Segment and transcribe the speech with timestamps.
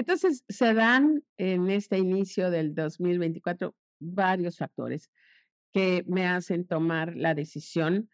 [0.00, 5.10] Entonces, se dan en este inicio del 2024 varios factores
[5.74, 8.08] que me hacen tomar la decisión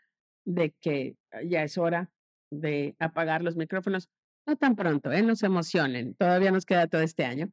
[0.45, 1.15] de que
[1.45, 2.11] ya es hora
[2.51, 4.09] de apagar los micrófonos.
[4.49, 5.23] No tan pronto, ¿eh?
[5.23, 7.53] no se emocionen, todavía nos queda todo este año.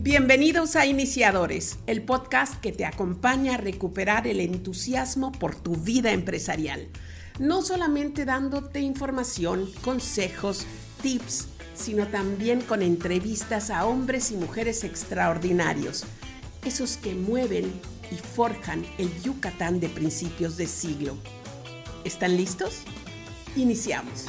[0.00, 6.10] Bienvenidos a Iniciadores, el podcast que te acompaña a recuperar el entusiasmo por tu vida
[6.10, 6.88] empresarial.
[7.42, 10.64] No solamente dándote información, consejos,
[11.02, 16.04] tips, sino también con entrevistas a hombres y mujeres extraordinarios,
[16.64, 17.64] esos que mueven
[18.12, 21.16] y forjan el Yucatán de principios de siglo.
[22.04, 22.84] ¿Están listos?
[23.56, 24.26] Iniciamos.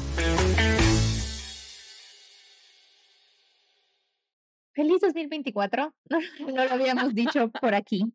[4.73, 5.93] Feliz 2024.
[6.09, 6.17] No,
[6.51, 8.11] no lo habíamos dicho por aquí.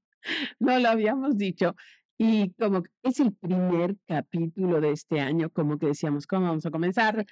[0.59, 1.77] No lo habíamos dicho.
[2.19, 6.71] Y como es el primer capítulo de este año, como que decíamos, ¿cómo vamos a
[6.71, 7.25] comenzar?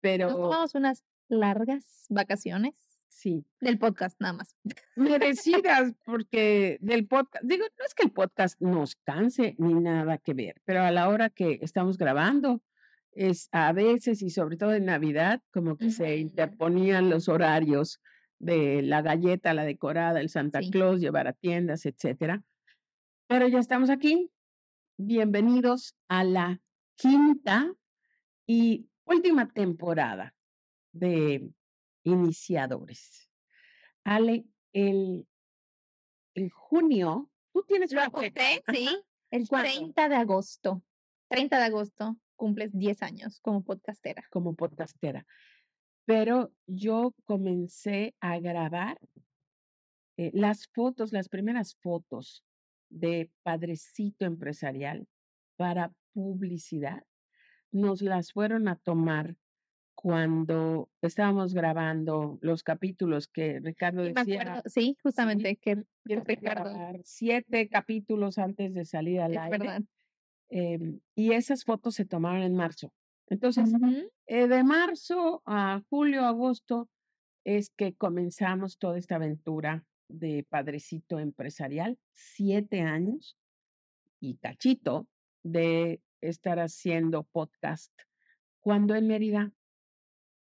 [0.00, 0.28] Pero...
[0.28, 2.74] Nos tomamos unas largas vacaciones.
[3.08, 3.46] Sí.
[3.60, 4.54] Del podcast, nada más.
[4.96, 10.34] Merecidas, porque del podcast, digo, no es que el podcast nos canse ni nada que
[10.34, 12.60] ver, pero a la hora que estamos grabando,
[13.12, 18.00] es a veces y sobre todo en Navidad, como que se interponían los horarios
[18.38, 22.42] de la galleta, la decorada, el Santa Claus, llevar a tiendas, etcétera.
[23.28, 24.30] Pero ya estamos aquí.
[24.96, 26.60] Bienvenidos a la
[26.94, 27.74] quinta
[28.46, 30.36] y última temporada
[30.92, 31.50] de
[32.04, 33.28] Iniciadores.
[34.04, 35.26] Ale, el,
[36.36, 38.02] el junio, tú tienes Lo
[38.72, 38.88] sí,
[39.32, 40.80] el 30 de agosto.
[41.26, 44.24] 30 de agosto cumples 10 años como podcastera.
[44.30, 45.26] Como podcastera.
[46.04, 49.00] Pero yo comencé a grabar
[50.18, 52.44] eh, las fotos, las primeras fotos
[52.88, 55.06] de Padrecito Empresarial
[55.56, 57.04] para publicidad.
[57.72, 59.36] Nos las fueron a tomar
[59.94, 64.62] cuando estábamos grabando los capítulos que Ricardo decía.
[64.66, 66.70] sí, justamente que Ricardo.
[67.04, 69.86] Siete capítulos antes de salir al aire.
[70.50, 72.92] Em, y esas fotos se tomaron en marzo.
[73.28, 73.72] Entonces,
[74.26, 76.88] eh, de marzo a julio, agosto,
[77.44, 83.36] es que comenzamos toda esta aventura de padrecito empresarial, siete años
[84.20, 85.08] y cachito
[85.42, 87.92] de estar haciendo podcast,
[88.60, 89.52] cuando en Mérida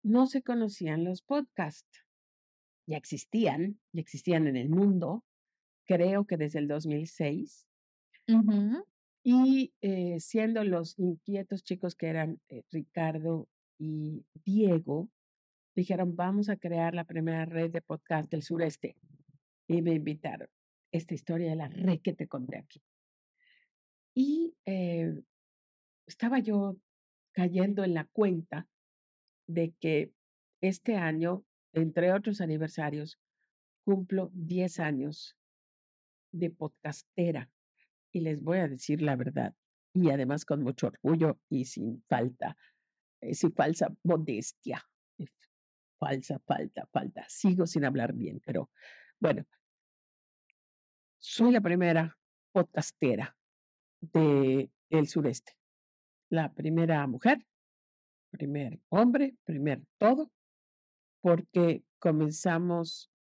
[0.03, 2.05] no se conocían los podcasts.
[2.87, 5.25] Ya existían, ya existían en el mundo,
[5.85, 7.67] creo que desde el 2006.
[9.23, 13.49] Y eh, siendo los inquietos chicos que eran eh, Ricardo
[13.79, 15.11] y Diego,
[15.75, 18.97] dijeron, vamos a crear la primera red de podcast del sureste.
[19.69, 20.49] Y me invitaron.
[20.91, 22.83] Esta historia de la red que te conté aquí.
[24.15, 25.15] Y eh,
[26.07, 26.77] estaba yo
[27.33, 28.67] cayendo en la cuenta
[29.47, 30.13] de que
[30.61, 33.21] este año, entre otros aniversarios,
[33.85, 35.37] cumplo 10 años
[36.33, 37.51] de podcastera
[38.13, 39.55] y les voy a decir la verdad,
[39.95, 42.57] y además con mucho orgullo y sin falta,
[43.21, 44.85] eh, sin falsa modestia.
[45.99, 47.25] Falsa, falta, falta.
[47.29, 48.71] Sigo sin hablar bien, pero
[49.19, 49.45] bueno,
[51.19, 52.17] soy la primera
[52.53, 53.37] podcastera
[54.01, 55.53] de el sureste.
[56.31, 57.47] La primera mujer,
[58.31, 60.31] primer hombre, primer todo,
[61.21, 63.11] porque comenzamos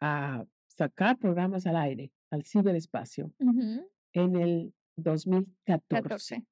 [0.00, 3.32] a sacar programas al aire, al ciberespacio,
[4.12, 6.44] en el 2014.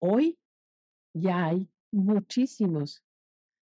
[0.00, 0.38] Hoy
[1.12, 3.02] ya hay muchísimos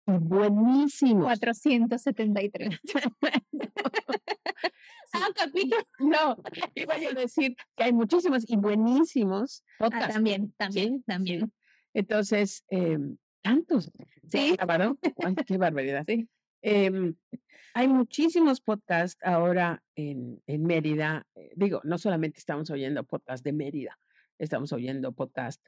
[0.05, 1.23] buenísimos.
[1.25, 2.79] 473.
[5.13, 5.81] ah, capítulo.
[5.99, 6.37] No,
[6.75, 10.13] iba a decir que hay muchísimos y buenísimos ah, podcasts.
[10.13, 11.53] también, también, también.
[11.93, 13.91] Entonces, em, tantos.
[14.29, 14.55] Sí.
[14.57, 16.05] Ay, qué barbaridad.
[16.63, 16.69] Sí.
[16.69, 17.15] Em,
[17.73, 21.25] hay muchísimos podcasts ahora en, en Mérida.
[21.33, 23.97] Eh, digo, no solamente estamos oyendo podcasts de Mérida,
[24.37, 25.63] estamos oyendo podcasts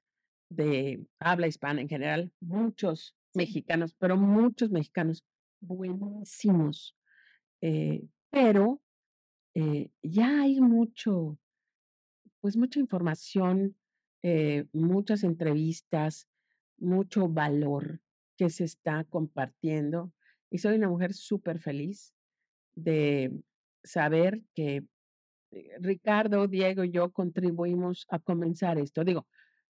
[0.49, 5.23] de habla hispana en general, muchos mexicanos, pero muchos mexicanos
[5.61, 6.95] buenísimos.
[7.61, 8.82] Eh, pero
[9.55, 11.37] eh, ya hay mucho,
[12.41, 13.75] pues mucha información,
[14.71, 16.29] muchas entrevistas,
[16.77, 17.99] mucho valor
[18.37, 20.13] que se está compartiendo
[20.49, 22.13] y soy una mujer súper feliz
[22.75, 23.31] de
[23.83, 24.83] saber que
[25.51, 29.03] eh, Ricardo, Diego y yo contribuimos a comenzar esto.
[29.03, 29.27] Digo,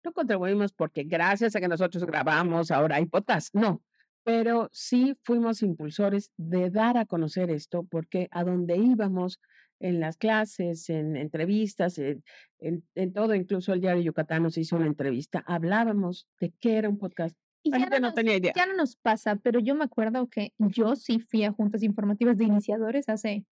[0.03, 3.81] no contribuimos porque gracias a que nosotros grabamos ahora hay podcast, no,
[4.23, 9.39] pero sí fuimos impulsores de dar a conocer esto porque a donde íbamos
[9.79, 12.23] en las clases, en entrevistas, en,
[12.59, 16.97] en, todo, incluso el diario Yucatán nos hizo una entrevista, hablábamos de qué era un
[16.97, 18.53] podcast Y ya no, no tenía idea.
[18.55, 22.37] Ya no nos pasa, pero yo me acuerdo que yo sí fui a juntas informativas
[22.37, 23.45] de iniciadores hace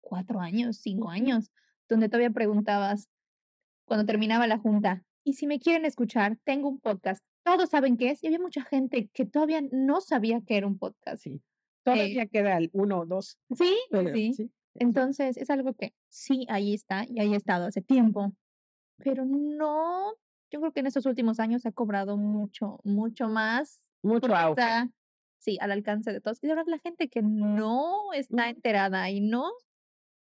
[0.00, 1.50] cuatro años, cinco años,
[1.88, 3.08] donde todavía preguntabas
[3.84, 7.24] cuando terminaba la junta, y si me quieren escuchar, tengo un podcast.
[7.44, 10.78] Todos saben qué es, y había mucha gente que todavía no sabía que era un
[10.78, 11.22] podcast.
[11.22, 11.42] Sí.
[11.82, 13.38] Todavía eh queda el uno o dos.
[13.56, 13.74] Sí,
[14.14, 14.50] sí.
[14.74, 18.32] Entonces, es algo que sí, ahí está, y ahí ha estado hace tiempo,
[18.98, 20.14] pero no
[20.54, 23.80] yo creo que en estos últimos años ha cobrado mucho, mucho más.
[24.04, 24.88] Mucho auge.
[25.38, 26.38] sí, al alcance de todos.
[26.42, 29.50] Y de verdad la gente que no está enterada y no,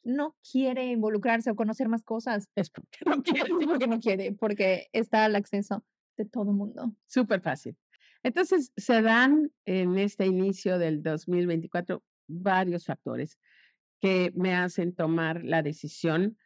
[0.02, 2.48] no quiere involucrarse o conocer más cosas.
[2.56, 3.54] Es porque no quiere.
[3.64, 5.84] porque no quiere, porque está al acceso
[6.16, 6.92] de todo el mundo.
[7.06, 7.76] Súper fácil.
[8.24, 13.38] Entonces, se dan en este inicio del 2024 varios factores
[14.00, 16.36] que me hacen tomar la decisión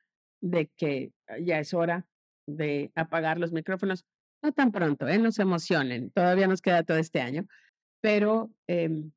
[0.40, 2.06] de que ya es hora
[2.46, 4.04] de apagar los micrófonos.
[4.43, 5.19] No tan pronto, ¿eh?
[5.19, 7.46] no se emocionen, todavía nos queda todo este año,
[8.00, 9.12] pero em,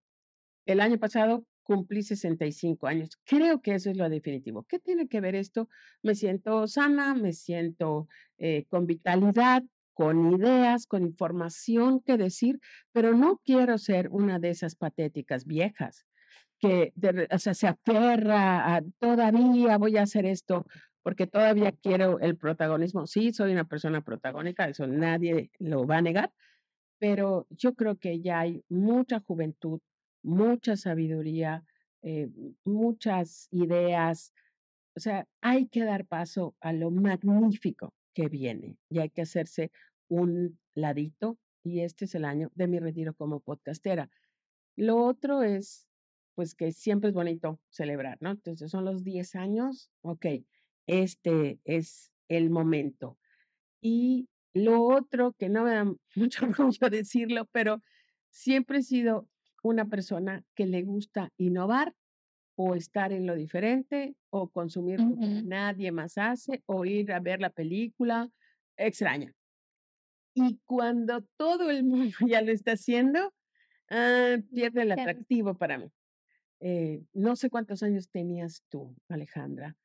[0.68, 3.18] el año pasado cumplí 65 años.
[3.26, 4.64] Creo que eso es lo definitivo.
[4.70, 5.68] ¿Qué tiene que ver esto?
[6.04, 8.08] Me siento sana, me siento
[8.38, 9.64] eh, con vitalidad,
[9.96, 12.60] con ideas, con información que decir,
[12.92, 16.06] pero no quiero ser una de esas patéticas viejas
[16.60, 16.94] que
[17.32, 20.66] o sea, se aferra a todavía voy a hacer esto
[21.04, 23.06] porque todavía quiero el protagonismo.
[23.06, 26.34] Sí, soy una persona protagónica, eso nadie lo va a negar,
[27.00, 29.82] pero yo creo que ya hay mucha juventud,
[30.24, 31.64] mucha sabiduría,
[32.02, 32.30] eh,
[32.64, 34.34] muchas ideas.
[34.96, 39.72] O sea, hay que dar paso a lo magnífico que viene y hay que hacerse
[40.08, 44.10] un ladito y este es el año de mi retiro como podcastera.
[44.76, 45.88] Lo otro es,
[46.36, 48.32] pues que siempre es bonito celebrar, ¿no?
[48.32, 50.26] Entonces son los 10 años, ok,
[50.86, 53.18] este es el momento.
[53.82, 55.86] Y lo otro, que no me da
[56.16, 57.82] mucho orgullo decirlo, pero
[58.30, 59.28] siempre he sido
[59.64, 61.94] una persona que le gusta innovar
[62.56, 67.20] o estar en lo diferente o consumir lo que nadie más hace o ir a
[67.20, 68.30] ver la película
[68.78, 69.34] extraña.
[70.34, 73.34] Y cuando todo el mundo ya lo está haciendo,
[73.90, 75.92] ah, pierde el atractivo para mí.
[76.60, 79.76] Eh, no sé cuántos años tenías tú, Alejandra,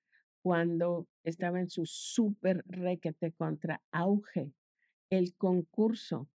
[0.43, 4.53] cuando estaba en su súper requete contra auge
[5.11, 6.29] el concurso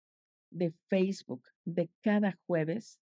[0.51, 3.01] de Facebook de cada jueves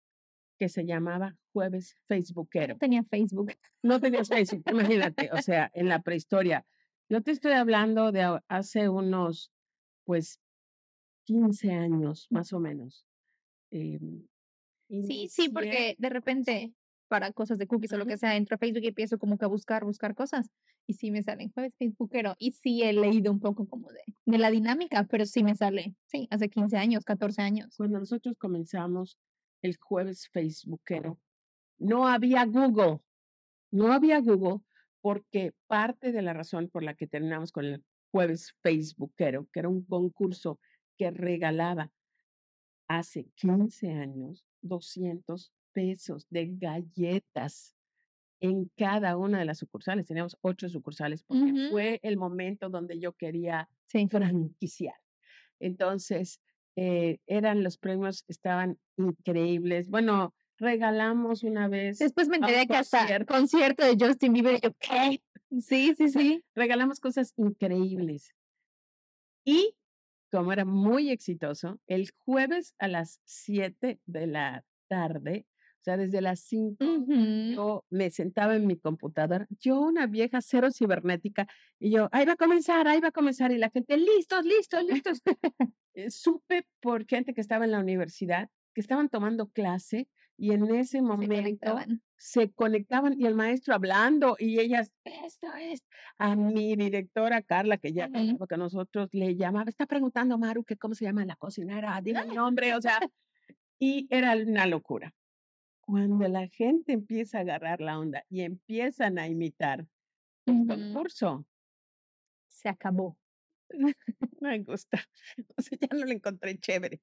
[0.58, 2.74] que se llamaba Jueves Facebookero.
[2.74, 3.52] No tenía Facebook.
[3.82, 6.66] No tenías Facebook, imagínate, o sea, en la prehistoria.
[7.08, 9.52] Yo te estoy hablando de hace unos,
[10.04, 10.40] pues,
[11.24, 13.06] 15 años, más o menos.
[13.70, 14.26] Em,
[14.88, 16.74] sí, sí, porque de repente
[17.08, 19.44] para cosas de cookies o lo que sea, entro a Facebook y empiezo como que
[19.44, 20.50] a buscar, buscar cosas.
[20.86, 22.34] Y sí me salen jueves Facebookero.
[22.38, 25.94] Y sí he leído un poco como de, de la dinámica, pero sí me sale,
[26.06, 27.74] sí, hace 15 años, 14 años.
[27.76, 29.18] Cuando nosotros comenzamos
[29.62, 31.18] el jueves Facebookero,
[31.78, 33.00] no había Google.
[33.70, 34.60] No había Google
[35.00, 39.68] porque parte de la razón por la que terminamos con el jueves Facebookero, que era
[39.68, 40.58] un concurso
[40.96, 41.92] que regalaba
[42.88, 47.76] hace 15 años 200 pesos de galletas
[48.40, 50.06] en cada una de las sucursales.
[50.06, 54.96] Teníamos ocho sucursales porque fue el momento donde yo quería franquiciar.
[55.60, 56.40] Entonces,
[56.76, 59.90] eh, eran los premios, estaban increíbles.
[59.90, 61.98] Bueno, regalamos una vez.
[61.98, 65.20] Después me enteré que hasta el concierto de Justin Bieber, yo, ¿qué?
[65.60, 66.42] Sí, sí, sí.
[66.54, 68.34] regalamos cosas increíbles.
[69.44, 69.74] Y
[70.30, 75.44] como era muy exitoso, el jueves a las 7 de la tarde
[75.82, 76.76] sea, desde las 5
[77.54, 81.46] yo me sentaba en mi computadora, yo una vieja cero cibernética,
[81.78, 84.84] y yo, ahí va a comenzar, ahí va a comenzar, y la gente, listos, listos,
[84.84, 85.22] listos.
[85.98, 90.74] Eh, supe por gente que estaba en la universidad, que estaban tomando clase, y en
[90.74, 91.74] ese momento
[92.18, 95.86] se conectaban, y el maestro hablando, y ellas, esto es,
[96.18, 100.94] a mi directora Carla, que ya, porque nosotros le llamaba, está preguntando Maru que cómo
[100.94, 103.00] se llama la cocinera, dime el nombre, o sea,
[103.78, 105.14] y era una locura
[105.86, 109.86] cuando la gente empieza a agarrar la onda y empiezan a imitar
[110.46, 111.46] el concurso,
[112.48, 113.16] se acabó.
[114.40, 114.98] me gusta.
[115.56, 117.00] O sea, ya no lo encontré chévere.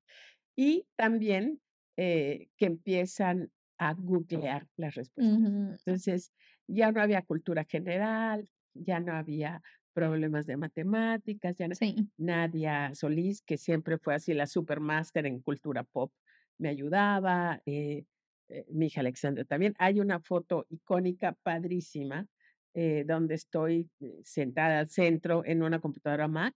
[0.55, 1.61] Y también
[1.97, 5.39] eh, que empiezan a googlear las respuestas.
[5.79, 6.33] Entonces,
[6.67, 9.61] ya no había cultura general, ya no había
[9.93, 11.75] problemas de matemáticas, ya no.
[11.75, 12.09] Sí.
[12.17, 16.11] Nadia Solís, que siempre fue así la supermaster en cultura pop,
[16.57, 17.61] me ayudaba.
[17.65, 18.05] Eh,
[18.53, 19.73] eh, mi hija Alexandra también.
[19.79, 22.27] Hay una foto icónica padrísima
[22.73, 26.55] eh, donde estoy eh, sentada al centro en una computadora Mac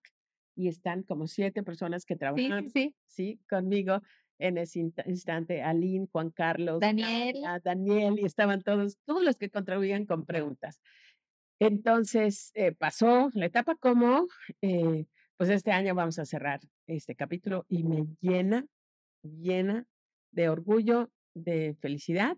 [0.55, 3.39] y están como siete personas que trabajan sí, sí.
[3.49, 4.01] conmigo
[4.39, 7.41] en ese instante, Aline, Juan Carlos, Daniel.
[7.63, 10.79] Daniel, y estaban todos, todos los que contribuían con preguntas.
[11.59, 14.27] Entonces, eh, pasó la etapa como,
[14.61, 15.05] eh,
[15.37, 18.65] pues este año vamos a cerrar este capítulo y me llena,
[19.23, 19.85] llena
[20.31, 21.09] de orgullo,
[21.43, 22.37] de felicidad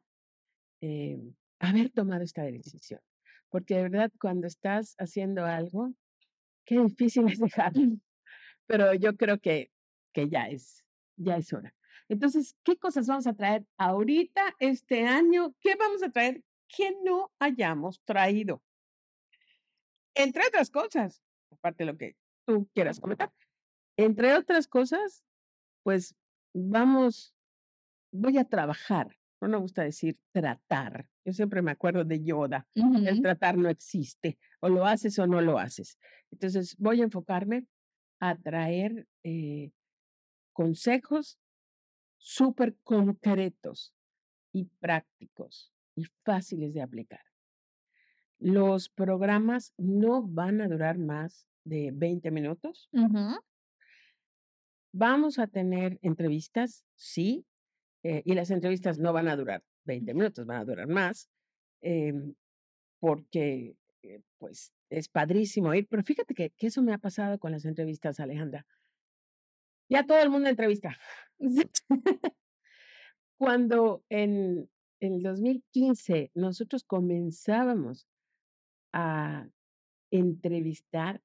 [0.82, 1.20] eh,
[1.60, 3.02] haber tomado esta decisión.
[3.50, 5.94] Porque de verdad, cuando estás haciendo algo,
[6.66, 7.98] qué difícil es dejarlo.
[8.66, 9.72] Pero yo creo que,
[10.14, 10.86] que ya es,
[11.18, 11.74] ya es hora.
[12.08, 15.54] Entonces, ¿qué cosas vamos a traer ahorita, este año?
[15.62, 18.64] ¿Qué vamos a traer que no hayamos traído?
[20.16, 22.16] Entre otras cosas, aparte de lo que
[22.46, 23.32] tú quieras comentar,
[23.96, 25.24] entre otras cosas,
[25.84, 26.16] pues
[26.54, 27.36] vamos,
[28.12, 29.16] voy a trabajar.
[29.42, 31.08] No me gusta decir tratar.
[31.24, 32.68] Yo siempre me acuerdo de Yoda.
[32.76, 34.38] El tratar no existe.
[34.60, 35.98] O lo haces o no lo haces.
[36.32, 37.66] Entonces, voy a enfocarme
[38.20, 39.72] a traer eh,
[40.52, 41.40] consejos
[42.18, 43.94] súper concretos
[44.52, 47.22] y prácticos y fáciles de aplicar.
[48.40, 52.90] Los programas no van a durar más de 20 minutos.
[54.92, 57.46] Vamos a tener entrevistas, sí,
[58.04, 61.30] eh, y las entrevistas no van a durar 20 minutos, van a durar más,
[61.82, 62.34] em,
[63.00, 67.52] porque eh, pues es padrísimo ir, pero fíjate que, que, eso me ha pasado con
[67.52, 68.66] las entrevistas, Alejandra.
[69.90, 70.98] Ya todo el mundo entrevista.
[73.38, 78.08] Cuando en el 2015 nosotros comenzábamos
[78.94, 79.48] a
[80.12, 81.22] entrevistar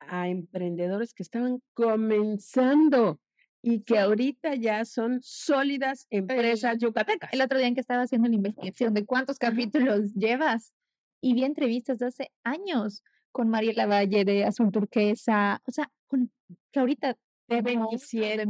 [0.00, 3.20] a emprendedores que estaban comenzando
[3.66, 7.32] y que ahorita ya son sólidas empresas yucatecas.
[7.32, 10.74] El otro día en que estaba haciendo la investigación de cuántos capítulos llevas
[11.22, 13.02] y vi entrevistas de hace años
[13.32, 16.30] con Mariela Valle de Azul Turquesa, o sea, con
[16.72, 17.16] que ahorita
[17.48, 18.46] de 27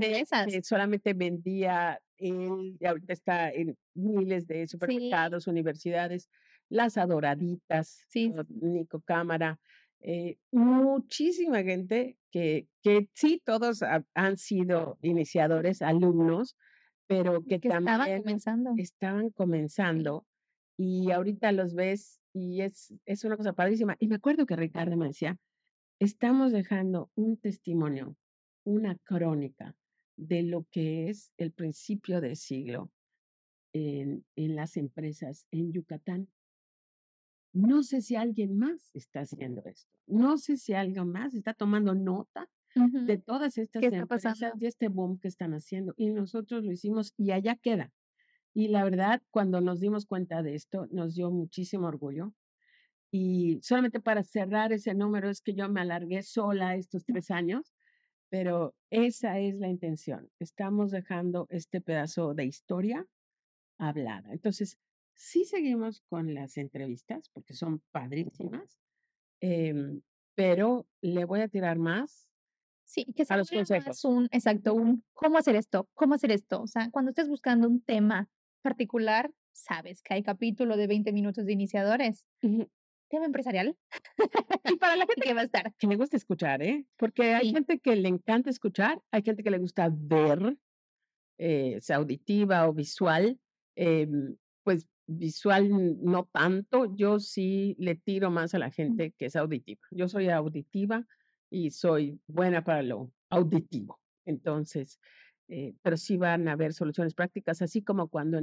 [0.50, 6.28] que solamente vendía él, y ahorita está en miles de supermercados, universidades
[6.68, 8.04] las adoraditas,
[8.48, 9.60] Nico Cámara,
[10.06, 13.80] eh, muchísima gente que, que sí, todos
[14.14, 16.56] han sido iniciadores, alumnos,
[17.06, 18.74] pero que, también estaban comenzando.
[18.76, 20.26] Estaban comenzando
[20.76, 23.96] y ahorita los ves y es, es una cosa padrísima.
[23.98, 25.38] Y me acuerdo que Ricardo me decía,
[25.98, 28.14] estamos dejando un testimonio,
[28.64, 29.74] una crónica
[30.16, 32.90] de lo que es el principio del siglo
[33.72, 36.28] en, en las empresas en Yucatán.
[37.54, 39.96] No sé si alguien más está haciendo esto.
[40.08, 45.20] No sé si alguien más está tomando nota de todas estas empresas y este boom
[45.20, 45.94] que están haciendo.
[45.96, 47.92] Y nosotros lo hicimos y allá queda.
[48.52, 52.34] Y la verdad, cuando nos dimos cuenta de esto, nos dio muchísimo orgullo.
[53.12, 57.72] Y solamente para cerrar ese número es que yo me alargué sola estos tres años,
[58.30, 60.28] pero esa es la intención.
[60.40, 63.06] Estamos dejando este pedazo de historia
[63.78, 64.32] hablada.
[64.32, 64.76] Entonces,
[65.14, 68.78] Sí seguimos con las entrevistas porque son padrísimas,
[69.40, 70.02] em,
[70.34, 72.28] pero le voy a tirar más
[72.84, 74.04] Sí, que a los consejos.
[74.04, 76.62] Un, exacto, un cómo hacer esto, cómo hacer esto.
[76.62, 78.28] O sea, cuando estés buscando un tema
[78.62, 82.26] particular, sabes que hay capítulo de 20 minutos de iniciadores.
[82.40, 83.76] Tema empresarial.
[84.70, 85.74] y para la gente que va a estar.
[85.78, 86.86] Que le gusta escuchar, ¿eh?
[86.96, 90.58] Porque hay gente que le encanta escuchar, hay gente que le gusta ver,
[91.38, 93.38] eh, sea auditiva o visual.
[93.76, 99.36] Em, pues visual no tanto, yo sí le tiro más a la gente que es
[99.36, 99.80] auditiva.
[99.90, 101.06] Yo soy auditiva
[101.50, 104.00] y soy buena para lo auditivo.
[104.24, 104.98] Entonces,
[105.48, 108.38] eh, pero sí van a haber soluciones prácticas, así como cuando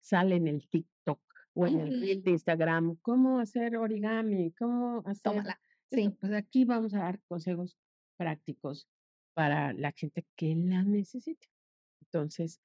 [0.00, 1.20] sale en el TikTok
[1.54, 5.42] o en el reel de Instagram, cómo hacer origami, cómo hacer...
[5.90, 6.10] Sí.
[6.18, 7.76] Pues aquí vamos a dar consejos
[8.16, 8.88] prácticos
[9.34, 11.48] para la gente que la necesite.
[12.00, 12.60] Entonces,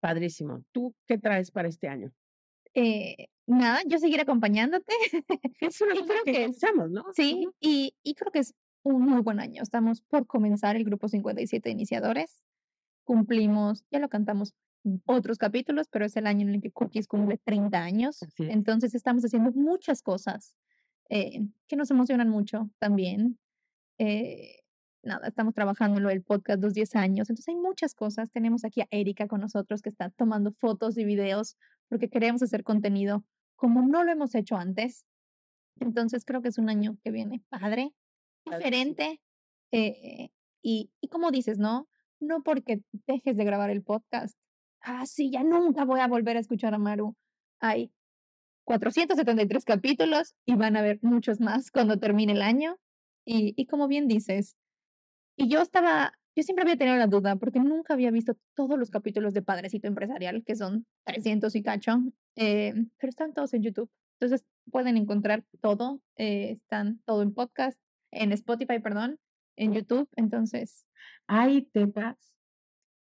[0.00, 0.64] padrísimo.
[0.72, 2.12] ¿Tú qué traes para este año?
[2.74, 4.92] Eh, nada, yo seguiré acompañándote.
[5.60, 7.04] Es una cosa que, pensamos, ¿no?
[7.14, 9.62] Sí, y, y creo que es un muy buen año.
[9.62, 12.42] Estamos por comenzar el grupo 57 de iniciadores.
[13.04, 14.54] Cumplimos, ya lo cantamos
[15.04, 18.20] otros capítulos, pero es el año en el que Cookies cumple 30 años.
[18.38, 20.56] Entonces estamos haciendo muchas cosas
[21.08, 23.38] eh, que nos emocionan mucho también.
[23.98, 24.60] Eh,
[25.02, 27.28] nada, estamos trabajando en el podcast dos 10 años.
[27.28, 28.30] Entonces hay muchas cosas.
[28.30, 31.56] Tenemos aquí a Erika con nosotros que está tomando fotos y videos
[31.90, 33.24] porque queremos hacer contenido
[33.56, 35.04] como no lo hemos hecho antes.
[35.80, 37.92] Entonces creo que es un año que viene padre,
[38.46, 39.20] diferente.
[39.72, 40.30] Eh,
[40.62, 41.88] y, y como dices, ¿no?
[42.20, 44.38] No porque dejes de grabar el podcast.
[44.80, 47.16] Ah, sí, ya nunca voy a volver a escuchar a Maru.
[47.60, 47.92] Hay
[48.64, 52.78] 473 capítulos y van a haber muchos más cuando termine el año.
[53.26, 54.56] Y, y como bien dices,
[55.36, 58.90] y yo estaba Yo siempre había tenido la duda, porque nunca había visto todos los
[58.90, 61.98] capítulos de Padrecito Empresarial, que son 300 y cacho,
[62.36, 63.90] eh, pero están todos en YouTube.
[64.20, 67.80] Entonces, pueden encontrar todo, eh, están todo en podcast,
[68.12, 69.18] en Spotify, perdón,
[69.56, 70.08] en YouTube.
[70.16, 70.86] Entonces,
[71.26, 72.16] Hay temas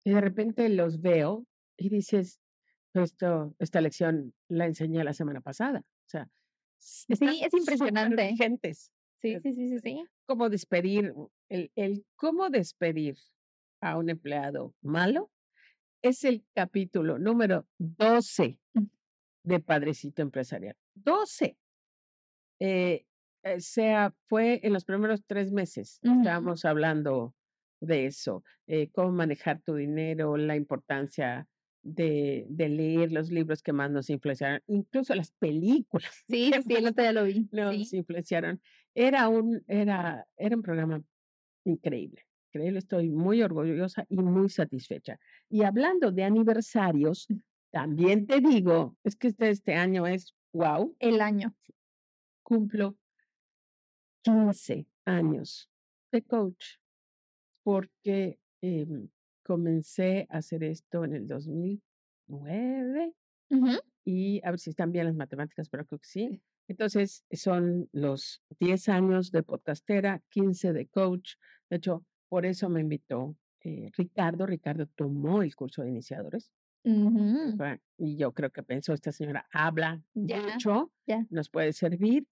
[0.04, 2.40] y de repente los veo y dices,
[2.94, 5.80] esto, esta lección la enseñé la semana pasada.
[5.80, 6.28] O sea,
[6.78, 7.18] sí, es
[7.54, 8.30] impresionante.
[8.30, 8.92] supervigentes.
[9.18, 10.04] Sí, sí, sí, sí, sí.
[10.26, 11.12] Cómo despedir,
[11.48, 13.16] el, el cómo despedir
[13.80, 15.30] a un empleado malo
[16.02, 18.84] es el capítulo número 12 Mm.
[19.44, 20.76] de Padrecito Empresarial.
[20.94, 21.56] 12.
[22.60, 23.04] Eh,
[23.44, 26.00] eh, sea, fue en los primeros tres meses.
[26.02, 27.34] Estábamos hablando
[27.80, 31.46] de eso, eh, cómo manejar tu dinero, la importancia
[31.82, 36.86] de, de leer los libros que más nos influenciaron, incluso las películas Sí, sí, el
[36.88, 37.46] otro día lo vi.
[37.52, 37.98] nos Sí.
[37.98, 38.60] influenciaron.
[38.94, 41.02] Era un, era, era un programa
[41.66, 42.22] increíble.
[42.52, 45.18] Increíble, estoy muy orgullosa y muy satisfecha.
[45.50, 47.26] Y hablando de aniversarios,
[47.70, 51.54] también te digo, es que este, este año es wow, El año.
[52.42, 52.96] cumplo
[54.22, 55.70] 15 años
[56.12, 56.78] de coach,
[57.62, 59.08] porque em,
[59.44, 63.12] comencé a hacer esto en el 2009
[63.50, 63.78] Ujú.
[64.04, 66.42] y a ver si están bien las matemáticas, pero creo que sí.
[66.68, 71.34] Entonces, son los 10 años de podcastera, 15 de coach.
[71.70, 74.46] De hecho, por eso me invitó eh, Ricardo.
[74.46, 76.52] Ricardo tomó el curso de iniciadores.
[76.84, 77.56] Ujú.
[77.56, 81.26] fue- Y yo creo que pensó, esta señora habla Ya, mucho, ya.
[81.30, 82.26] nos puede servir.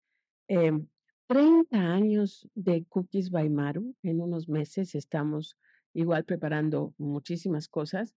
[0.49, 0.87] Em,
[1.27, 3.97] 30 años de Cookies by Maru.
[4.03, 5.57] En unos meses estamos
[5.93, 8.15] igual preparando muchísimas cosas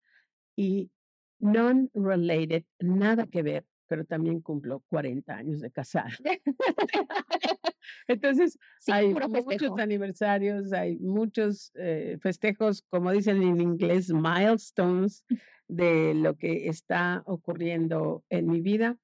[0.56, 0.92] y
[1.40, 6.12] non-related, nada que ver, pero también cumplo 40 años de casada.
[8.08, 15.26] Entonces, Sí, hay muchos aniversarios, hay muchos eh, festejos, como dicen en inglés, milestones
[15.68, 18.98] de lo que está ocurriendo en mi vida.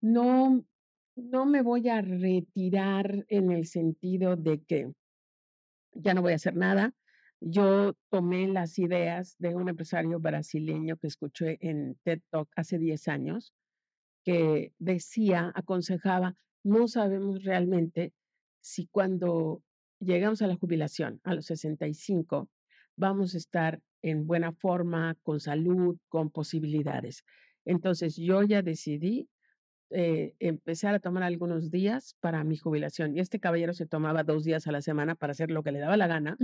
[0.00, 0.64] No,
[1.16, 4.92] no me voy a retirar en el sentido de que
[5.92, 6.94] ya no voy a hacer nada.
[7.40, 13.08] Yo tomé las ideas de un empresario brasileño que escuché en TED Talk hace 10
[13.08, 13.54] años,
[14.30, 18.12] que decía, aconsejaba, no sabemos realmente
[18.60, 19.60] si cuando
[19.98, 22.48] llegamos a la jubilación, a los 65,
[22.96, 27.24] vamos a estar en buena forma, con salud, con posibilidades.
[27.64, 29.28] Entonces yo ya decidí
[29.90, 33.16] eh, empezar a tomar algunos días para mi jubilación.
[33.16, 35.80] Y este caballero se tomaba dos días a la semana para hacer lo que le
[35.80, 36.38] daba la gana,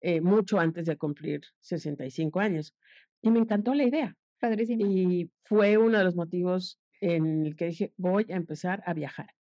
[0.00, 2.74] eh, mucho antes de cumplir 65 años.
[3.20, 4.16] Y me encantó la idea.
[4.40, 4.86] Padrísimo.
[4.86, 9.34] Y fue uno de los motivos en el que dije, voy a empezar a viajar.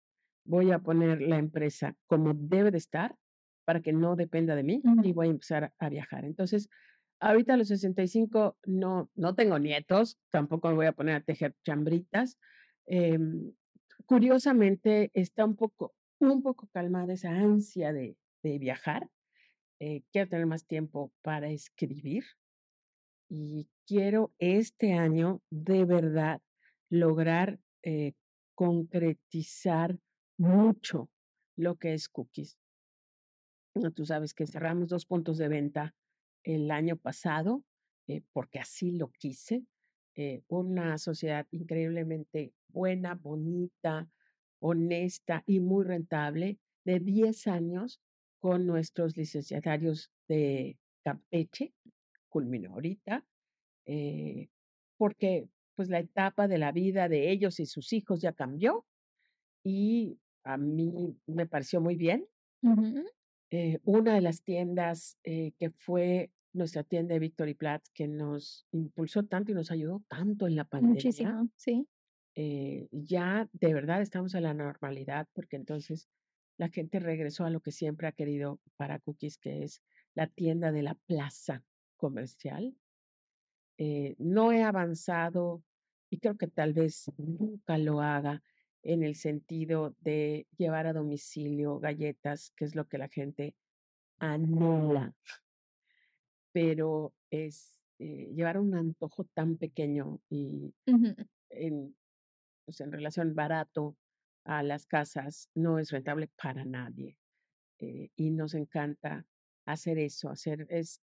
[0.46, 3.16] Voy a poner la empresa como debe de estar
[3.66, 6.24] para que no dependa de mí y voy a empezar a viajar.
[6.24, 6.70] Entonces,
[7.20, 11.54] ahorita a los 65 no, no tengo nietos, tampoco me voy a poner a tejer
[11.66, 12.38] chambritas.
[12.86, 13.52] Em,
[14.06, 19.10] curiosamente, está un poco, un poco calmada esa ansia de, de viajar.
[19.80, 22.24] Eh, quiero tener más tiempo para escribir
[23.30, 26.42] y quiero este año de verdad
[26.90, 28.14] lograr eh,
[28.56, 30.00] concretizar
[30.38, 31.10] mucho
[31.56, 32.58] lo que es cookies.
[33.96, 35.96] Tú sabes que cerramos dos puntos de venta
[36.44, 37.64] el año pasado
[38.08, 39.66] eh, porque así lo quise.
[40.16, 44.10] eh, una sociedad increíblemente buena, bonita,
[44.60, 48.02] honesta y muy rentable de 10 años
[48.40, 51.74] con nuestros licenciatarios de Campeche,
[52.30, 53.24] culminó ahorita,
[54.98, 55.48] porque
[55.78, 58.86] pues la etapa de la vida de ellos y sus hijos ya cambió
[59.64, 62.28] y a mí me pareció muy bien.
[63.52, 68.66] Eh, una de las tiendas eh, que fue nuestra tienda de Victory Platz que nos
[68.72, 71.88] impulsó tanto y nos ayudó tanto en la pandemia, Muchísimo, sí.
[72.36, 76.10] eh, ya de verdad estamos en la normalidad porque entonces
[76.58, 79.84] la gente regresó a lo que siempre ha querido para Cookies, que es
[80.16, 81.64] la tienda de la plaza
[81.98, 82.76] comercial.
[83.78, 85.64] Eh, no he avanzado
[86.10, 88.42] y creo que tal vez nunca lo haga
[88.84, 93.56] en el sentido de llevar a domicilio galletas, que es lo que la gente
[94.20, 95.14] anhela,
[96.52, 100.74] pero es eh, llevar un antojo tan pequeño y
[101.50, 101.96] en,
[102.66, 103.98] pues, en relación barato
[104.46, 107.18] a las casas no es rentable para nadie.
[107.80, 109.26] eh, y nos encanta
[109.66, 111.02] hacer eso, hacer es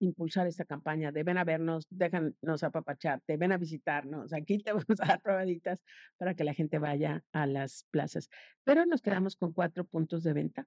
[0.00, 5.00] impulsar esta campaña de ven a vernos, déjanos apapacharte, ven a visitarnos, aquí te vamos
[5.00, 5.80] a dar probaditas
[6.16, 8.28] para que la gente vaya a las plazas.
[8.64, 10.66] Pero nos quedamos con cuatro puntos de venta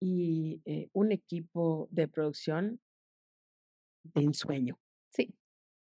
[0.00, 2.80] y eh, un equipo de producción
[4.02, 4.78] de ensueño.
[5.10, 5.34] Sí.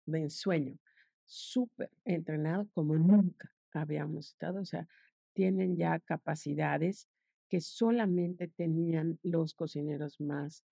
[0.07, 0.77] De ensueño.
[1.25, 4.61] Súper entrenado como nunca habíamos estado.
[4.61, 4.89] O sea,
[5.35, 7.09] tienen ya capacidades
[7.49, 10.65] que solamente tenían los cocineros más,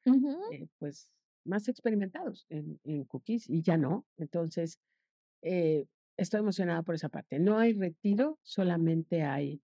[0.53, 1.16] eh, pues,
[1.47, 4.07] más experimentados en, cookies y ya no.
[4.17, 4.79] Entonces,
[5.43, 7.39] eh, estoy emocionada por esa parte.
[7.39, 9.63] No hay retiro, solamente hay,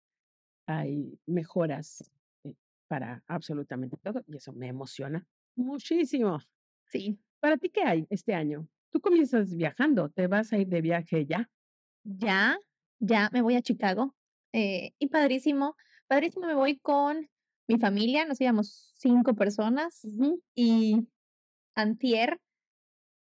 [0.67, 2.11] hay mejoras
[2.45, 2.55] eh,
[2.89, 6.39] para absolutamente todo y eso me emociona muchísimo.
[6.87, 7.19] Sí.
[7.41, 8.69] ¿Para ti qué hay este año?
[8.91, 11.51] Tú comienzas viajando, ¿te vas a ir de viaje ya?
[12.05, 12.59] Ya,
[12.99, 14.15] ya me voy a Chicago
[14.53, 17.29] eh, y padrísimo, padrísimo, me voy con
[17.69, 20.01] mi familia, nos íbamos cinco personas
[20.55, 21.07] y
[21.79, 22.41] antier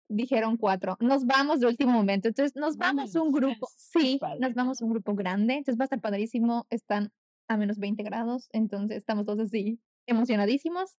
[0.10, 4.82] dijeron cuatro, nos vamos de último momento, entonces nos vamos un grupo, sí, nos vamos
[4.82, 7.12] un grupo grande, entonces va a estar padrísimo, están
[7.48, 10.98] a menos 20 grados, entonces estamos todos así emocionadísimos.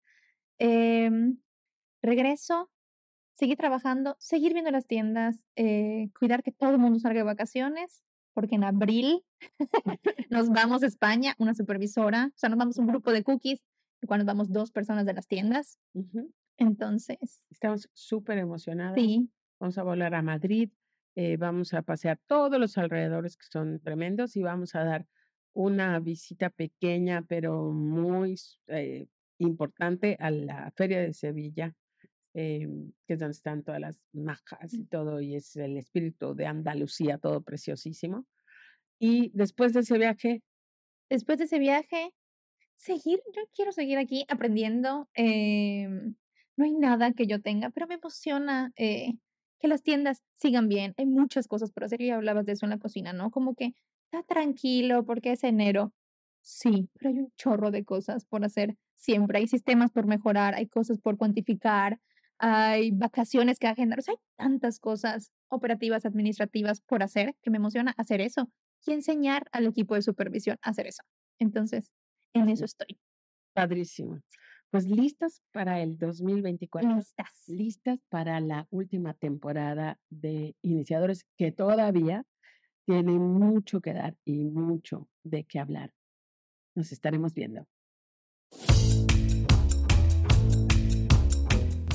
[0.58, 1.38] Em,
[2.02, 2.70] regreso,
[3.34, 8.02] seguir trabajando, seguir viendo las tiendas, eh, cuidar que todo el mundo salga de vacaciones
[8.34, 9.22] porque en abril
[10.30, 13.60] nos vamos a España, una supervisora, o sea, nos vamos un grupo de cookies,
[14.06, 15.78] cuando vamos dos personas de las tiendas.
[16.56, 17.44] Entonces.
[17.50, 18.98] Estamos súper emocionados.
[19.00, 19.30] Sí.
[19.58, 20.70] Vamos a volar a Madrid,
[21.14, 25.06] eh, vamos a pasear todos los alrededores que son tremendos y vamos a dar
[25.52, 28.36] una visita pequeña, pero muy
[28.68, 29.06] eh,
[29.38, 31.76] importante a la Feria de Sevilla,
[32.34, 36.46] Em, que es donde están todas las majas y todo, y es el espíritu de
[36.46, 38.26] Andalucía, todo preciosísimo.
[38.98, 40.42] Y después de ese viaje.
[41.10, 42.14] Después de ese viaje,
[42.76, 45.10] seguir, yo quiero seguir aquí aprendiendo.
[45.12, 46.14] Em,
[46.62, 49.14] no hay nada que yo tenga, pero me emociona eh,
[49.58, 50.94] que las tiendas sigan bien.
[50.96, 53.30] Hay muchas cosas por hacer y hablabas de eso en la cocina, ¿no?
[53.30, 55.92] Como que está tranquilo porque es enero.
[56.40, 59.38] Sí, pero hay un chorro de cosas por hacer siempre.
[59.38, 61.98] Hay sistemas por mejorar, hay cosas por cuantificar,
[62.38, 67.58] hay vacaciones que agendar, o sea, hay tantas cosas operativas, administrativas por hacer que me
[67.58, 68.50] emociona hacer eso
[68.86, 71.02] y enseñar al equipo de supervisión a hacer eso.
[71.38, 71.90] Entonces,
[72.34, 72.98] en eso estoy.
[73.52, 74.20] Padrísimo.
[74.72, 76.96] Pues listas para el 2024.
[76.96, 77.28] Listas.
[77.46, 82.24] Listas para la última temporada de Iniciadores que todavía
[82.86, 85.92] tiene mucho que dar y mucho de qué hablar.
[86.74, 87.66] Nos estaremos viendo.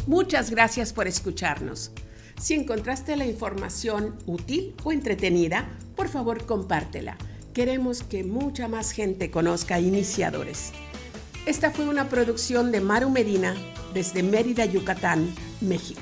[0.06, 1.92] Muchas gracias por escucharnos.
[2.40, 7.18] Si encontraste la información útil o entretenida, por favor compártela.
[7.56, 10.74] Queremos que mucha más gente conozca iniciadores.
[11.48, 13.56] Esta fue una producción de Maru Medina
[13.94, 16.02] desde Mérida, Yucatán, México.